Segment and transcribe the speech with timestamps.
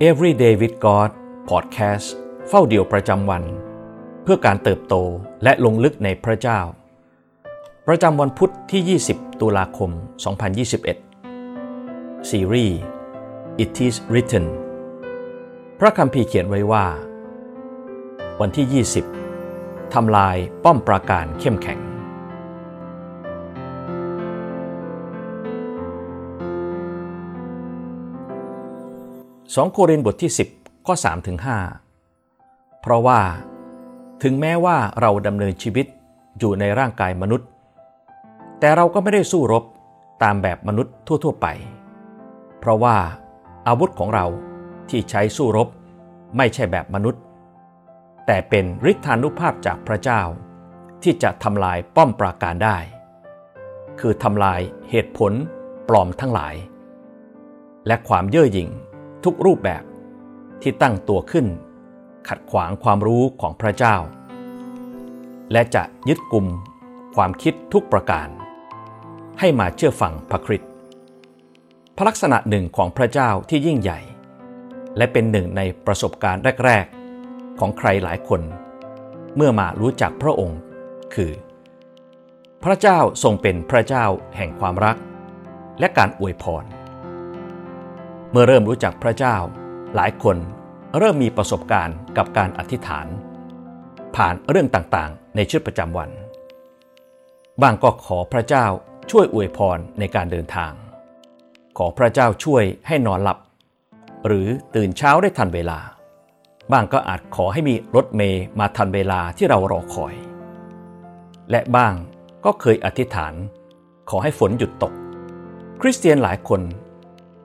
[0.00, 1.10] Everyday with God
[1.50, 2.06] Podcast
[2.48, 3.42] เฝ้าเดี่ยวประจำวัน
[4.22, 4.94] เพื่อการเติบโต
[5.44, 6.60] และลงลึกในพระเจ้า
[7.88, 9.90] ประจำวันพุทธที่ 20 ตุลาคม
[11.50, 12.78] 2021 ซีรีส์
[13.62, 14.46] It is written
[15.80, 16.86] พระคัมภีร์เขียนไว้ว่า
[18.40, 18.84] วันที่
[19.34, 21.78] 20 ทำลายป้อมปราการเข้มแข็ง
[29.54, 31.38] 2 โครินธ์บทที่ 10 ข้อ3ถึง
[32.10, 33.20] 5เพราะว่า
[34.22, 35.86] ถึงแม้ว่าเราดำเนินชีวิต
[36.38, 37.48] อยู่ในร่างกายมนุษย์
[38.60, 39.64] แต่เราก็ไม่ได้สู้รบ
[40.22, 41.46] ตามแบบมนุษย์ทั่ว ๆ ไป
[42.58, 42.96] เพราะว่า
[43.68, 44.26] อาวุธของเรา
[44.88, 45.68] ที่ใช้สู้รบ
[46.36, 47.22] ไม่ใช่แบบมนุษย์
[48.26, 50.22] แต่เป็นฤทธานุภาพจากพระเจ้า
[51.02, 52.78] ที่จะทำลายป้อมปราการได้
[54.00, 54.60] คือทำลาย
[54.90, 55.32] เหตุผล
[55.88, 56.54] ปลอมทั้งหลาย
[57.86, 58.68] และความเย่อหยิ่ง
[59.24, 59.82] ทุกรูปแบบ
[60.62, 61.46] ที่ตั้งตัวขึ้น
[62.28, 63.96] ขัดขวางความรู้ของพระเจ้า
[65.52, 66.46] และจะยึดกลุ่ม
[67.16, 68.28] ความคิดทุกประการ
[69.40, 70.70] ให้มาเชื่อฟังพระคริสต์
[71.96, 74.00] พระลักษณะหนึ่งของพระเจ้าที่ยิ่งใหญ่
[74.96, 76.86] และเป็นหนึ่งในประสบการณ์แรก
[77.22, 78.40] ๆ ของใครหลายคน
[79.36, 80.60] เมื่อมารู้จักพระองค์
[81.14, 81.32] คือ
[82.64, 84.04] พระเจ้าทรงเป็นพระเจ้า
[84.36, 84.96] แห่งความรัก
[85.80, 86.64] และการอวยพร
[88.38, 89.36] มื่อเริ่มรู้จักพระเจ้า
[89.94, 90.36] หลายคน
[90.98, 93.06] เริ่มมีประสบการณ์กับการอธิษฐาน
[94.16, 96.10] ผ่านเรื่องต่างๆ ในชีวิตประจำวัน
[97.62, 98.66] บางก็ขอพระเจ้า
[99.10, 100.72] ช่วยอวยพรในการเดินทาง
[101.78, 103.38] ขอพระเจ้าช่วยให้นอนหลับ
[104.26, 105.78] หรือตื่นเช้าได้ทันเวลา
[106.72, 110.14] บางก็อาจขอให้มีรถเมย์มาทันเวลาที่เรารอคอย
[111.50, 111.94] และบ้าง
[112.44, 113.34] ก็เคยอธิษฐาน
[114.10, 114.92] ขอให้ฝนหยุดตก
[115.80, 116.62] คริสเตียนหลายคน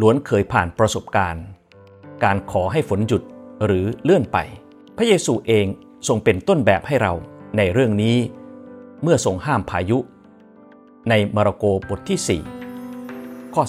[0.00, 1.44] ล้วนเคยผ่านประสบการณ์
[2.24, 3.22] การขอให้ฝนหยุด
[3.64, 4.38] หรือเลื่อนไป
[4.96, 5.66] พระเยซูเอง
[6.08, 7.12] ทรงเป็นต้นแบบให้เรา
[7.56, 8.16] ในเรื่องนี้
[9.02, 9.98] เมื่อทรงห้ามพายุ
[11.08, 12.40] ในมาระโกบทที่
[12.92, 13.62] 4 ข้อ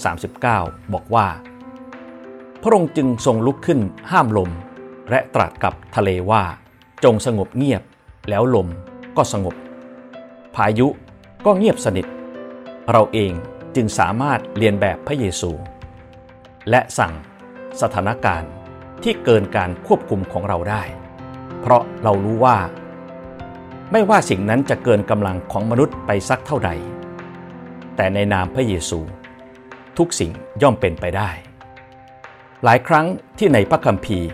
[0.44, 1.28] 39 บอกว่า
[2.62, 3.80] พระองค์จึงทรงลุกขึ้น
[4.12, 4.50] ห้ามลม
[5.10, 6.44] และตรัสกับทะเลว่า
[7.04, 7.82] จงสงบเงียบ
[8.30, 8.68] แล้วลม
[9.18, 9.56] ก็สงบ
[10.56, 10.88] พายุ
[11.46, 12.06] ก็เงียบสนิท
[12.92, 13.32] เราเอง
[13.76, 15.52] จึงสามารถเรียนแบบพระเยซู
[16.70, 17.14] และสั่ง
[17.82, 18.50] สถานการณ์
[19.04, 20.84] ที่เกินการควบคุมของเราได้
[21.62, 22.58] เพราะเรารู้ว่า
[23.92, 26.72] ไม่ว่าสิ่งนั้นจะเกินกำลังของมนุษย์ไปสักเท่าใด
[27.96, 29.00] แต่ในนามพระเยซู
[29.98, 30.32] ทุกสิ่ง
[30.62, 31.30] ย่อมเป็นไปได้
[32.64, 33.06] หลายครั้ง
[33.38, 34.30] ที่ในพระคัมภีร์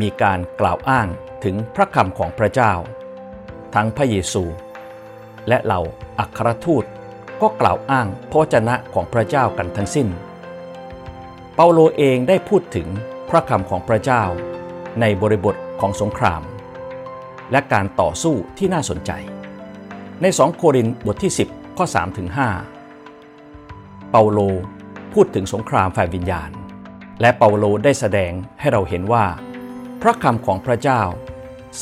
[0.00, 1.08] มีการกล่าวอ้าง
[1.44, 2.72] ถึงพระคำของพระเจ้า
[3.74, 4.44] ทั้งพระเยซู
[5.48, 5.80] และเหล่า
[6.18, 6.84] อัครทูต
[7.42, 10.08] ก็กล่าวอ้างพระวจนะของพระเจ้ากันทั้งสิ้น
[11.60, 12.88] เปาโลเองได้พูดถึง
[13.28, 14.24] พระคำของพระเจ้า
[15.00, 16.42] ในบริบทของสงคราม
[17.52, 19.10] และการต่อสู้ที่น่าสนใจ
[20.22, 22.28] ใน 2 โครินธ์บทที่ 10 ข้อ3ถึง
[23.20, 24.38] 5เปาโล
[25.12, 26.50] พูดถึงสงครามฝ่ายวิญญาณ
[27.20, 29.26] และเปาโลได้แสดงให้เราเห็นว่า
[30.02, 31.02] พระคำของพระเจ้า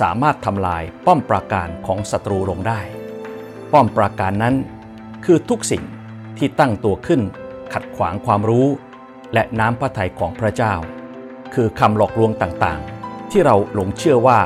[0.00, 2.80] สามารถทำลายป้อมปราการของศัตรูลงได้
[3.72, 4.54] ป้อมปราการนั้น
[5.24, 5.82] คือทุกสิ่ง
[6.38, 7.20] ที่ตั้งตัวขึ้น
[7.72, 8.68] ขัดขวางความรู้
[9.34, 10.74] และน้ำพระทัยของพระเจ้า
[11.54, 14.40] คือคำหลอกลวงต่างๆ ที่เราหลงเชื่อว่า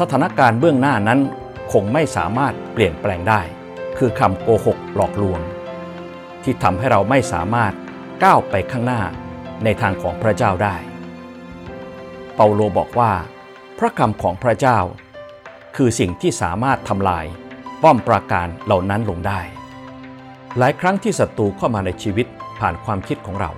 [0.00, 1.20] สถานการณ์เบื้องหน้านั้น
[1.72, 3.40] คงไม่สามารถเปลี่ยนแปลงได้
[3.98, 5.40] คือคำโกหกหลอกลวง
[6.42, 7.72] ที่ทำให้เราไม่สามารถ
[8.24, 9.02] ก้าวไปข้างหน้า
[9.64, 10.76] ในทางของพระเจ้าได้
[12.34, 13.12] เปาโลบอกว่า
[13.78, 14.78] พระคำของพระเจ้า
[15.76, 17.26] คือสิ่งที่สามารถทำลาย
[17.82, 19.40] ป้อมปราการเหล่านั้นลงได้
[20.58, 22.26] หลายครั้งที่ศัตรูเข้ามาในชีวิต
[22.58, 23.50] ผ่านความคิดของเรา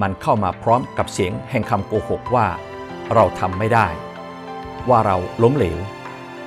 [0.00, 2.46] มันเข้ามาพร้อมกับเสียงแห่งคำโกหกว่า
[3.14, 3.86] เราทำไม่ได้
[4.88, 5.78] ว่าเราล้มเหลว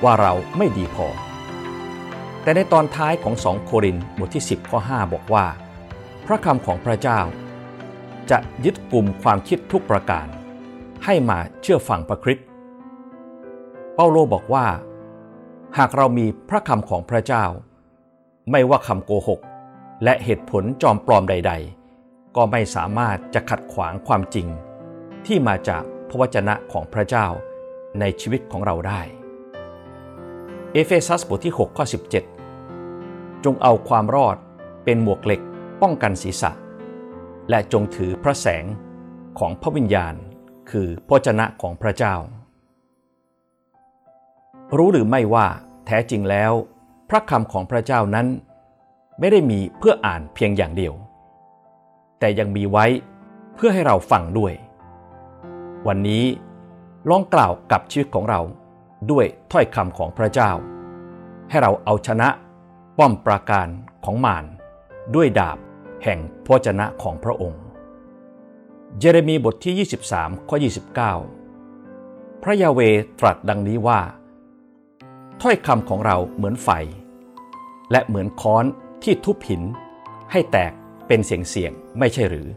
[0.04, 1.06] ว่าเราไม่ดีพอ
[2.42, 5.46] แต่ในตอนท้ายของ2โครินธ์บทที่ 10ข้อ5บอกว่า
[6.26, 7.20] พระคำของพระเจ้า
[8.30, 10.26] จะยึดกลุ่มความคิดทุกประการ
[11.04, 12.46] ให้มาเชื่อฟังพระคริสต์
[13.94, 14.66] เปาโลบอกว่า
[15.78, 17.44] หากเรามีพระคำของพระเจ้า
[18.50, 19.40] ไม่ว่าคำโกหก
[20.04, 21.52] และเหตุผลจอมปลอมใด
[21.94, 24.46] ๆ ก็ไม่สามารถจะขัดขวางความจริง
[25.26, 27.26] ที่มาจากพระวจนะของพระเจ้า
[28.00, 29.00] ในชีวิตของเราได้
[30.72, 31.84] เอเฟซัสบทที่6ข้อ
[32.64, 34.36] 17 จงเอาความรอด
[34.84, 35.40] เป็นหมวกเหล็ก
[35.82, 36.50] ป้องกันศีรษะ
[37.50, 38.64] และจงถือพระแสง
[39.38, 40.14] ของพระวิญญาณ
[40.70, 42.14] คือพระวจนะของพระเจ้า
[44.76, 45.46] รู้หรือไม่ว่า
[45.86, 46.52] แท้จริงแล้ว
[47.08, 48.26] พระคำของพระเจ้านั้น
[49.20, 50.94] ไม่ได้มีเพื่ออ่านเพียงอย่างเดียว
[52.18, 52.86] แต่ยังมีไว้
[53.54, 54.52] เพื่อให้เราฟังด้วย
[55.86, 56.24] วันนี้
[57.08, 58.40] ลองกล่าวกับชีวิตของเรา
[59.10, 60.50] ด้วยถ้อยคำของพระเจ้า
[61.50, 62.28] ให้เราเอาชนะ
[62.98, 63.68] ป้อมปราการ
[64.04, 64.44] ของมาร
[65.14, 65.58] ด้วยดาบ
[66.04, 67.62] แห่งพระชนะของพระองค์
[68.98, 70.56] เยเรมีบทที่ 23 ข้อ
[71.50, 72.80] 29 พระยาเว
[73.20, 74.00] ตรัสดังนี้ว่า
[75.42, 76.68] ถ้อยคำของเราเหมือนไฟ
[77.90, 78.64] และเหมือนค้อน
[79.08, 79.62] ที่ทุบหิน
[80.32, 80.72] ให้แตก
[81.06, 82.48] เป็นเสียงเสียงไม่ใช่หรือ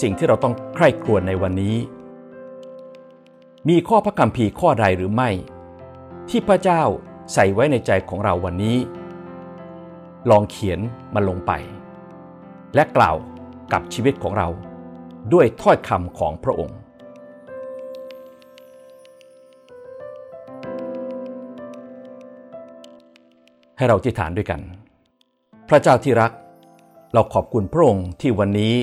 [0.00, 1.76] สิ่งที่เราต้องใคร่ครวญในวันนี้
[3.68, 5.30] มีข้อพระคัมภีร์ข้อใดหรือไม่
[6.28, 6.82] ที่พระเจ้า
[7.32, 8.76] ใส่ไว้ในใจของเราวันนี้
[10.30, 10.80] ลองเขียน
[11.14, 11.52] มันลงไป
[12.74, 13.16] และกล่าว
[13.72, 14.48] กับชีวิตของเรา
[15.32, 16.78] ด้วยถ้อยคำของพระองค์
[23.76, 24.60] ให้เราที่ฐานด้วยกัน
[25.68, 26.32] พระเจ้าที่รัก
[27.12, 28.74] เราขอบคุณพระองค์ที่วันนี้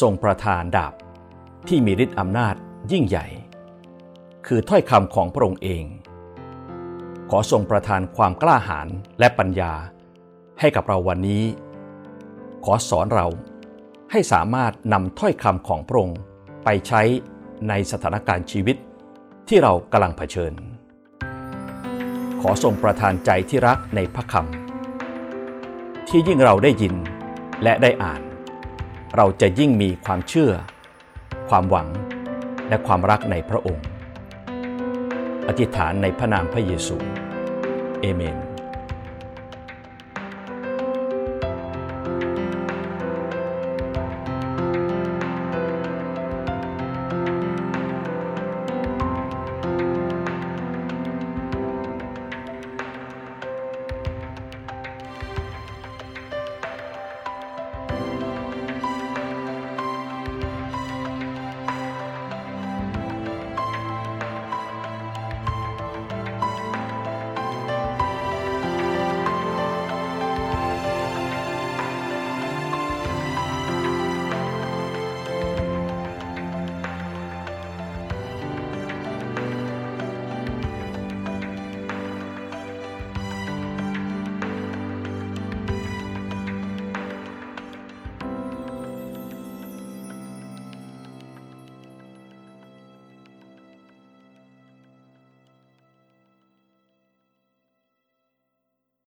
[0.00, 0.94] ทรงประทานดาบ
[1.68, 2.54] ที่มีฤทธิ์อำนาจ
[2.92, 3.26] ยิ่งใหญ่
[4.46, 5.84] คือถ้อยคำของพระองค์เอง
[7.30, 9.72] ขอทรงประทานความกล้าหาญและปัญญา
[10.60, 11.44] ให้กับเราวันนี้
[12.64, 13.26] ขอสอนเรา
[14.10, 16.18] ให้สามารถนำถ้อยคำของพระองค์
[16.64, 17.02] ไปใช้
[17.68, 18.76] ในสถานการณ์ชีวิต
[19.48, 20.52] ที่เรากำลังเผชิญ
[22.40, 26.94] ขอทรงประทานใจที่รักในพระคำที่ยิ่งเราได้ยิน
[27.62, 28.22] และได้อ่าน
[29.16, 30.52] เราจะยิ่งมีความเชื่อ
[31.48, 31.88] ความหวัง
[32.68, 33.86] และความรักในพระองค์
[35.48, 36.96] อธิษฐานในพระนามพระเยซู
[38.00, 38.47] เอเมน